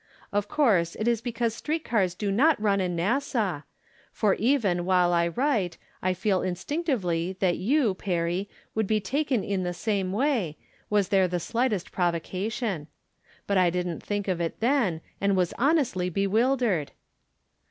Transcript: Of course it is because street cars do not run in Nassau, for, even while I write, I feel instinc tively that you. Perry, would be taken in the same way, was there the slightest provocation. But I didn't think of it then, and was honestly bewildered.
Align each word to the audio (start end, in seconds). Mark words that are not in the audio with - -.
Of 0.31 0.47
course 0.47 0.95
it 0.95 1.07
is 1.07 1.21
because 1.21 1.53
street 1.53 1.83
cars 1.83 2.15
do 2.15 2.31
not 2.31 2.59
run 2.59 2.81
in 2.81 2.95
Nassau, 2.95 3.61
for, 4.11 4.33
even 4.33 4.83
while 4.83 5.13
I 5.13 5.27
write, 5.27 5.77
I 6.01 6.15
feel 6.15 6.39
instinc 6.41 6.85
tively 6.85 7.37
that 7.37 7.59
you. 7.59 7.93
Perry, 7.93 8.49
would 8.73 8.87
be 8.87 8.99
taken 8.99 9.43
in 9.43 9.61
the 9.61 9.75
same 9.75 10.11
way, 10.11 10.57
was 10.89 11.09
there 11.09 11.27
the 11.27 11.39
slightest 11.39 11.91
provocation. 11.91 12.87
But 13.45 13.59
I 13.59 13.69
didn't 13.69 14.01
think 14.01 14.27
of 14.27 14.41
it 14.41 14.59
then, 14.59 15.01
and 15.21 15.37
was 15.37 15.53
honestly 15.59 16.09
bewildered. 16.09 16.93